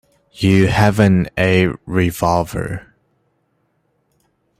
You 0.31 0.67
haven't 0.69 1.29
a 1.37 1.67
revolver? 1.85 2.95